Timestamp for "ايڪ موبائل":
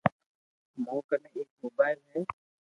1.37-1.97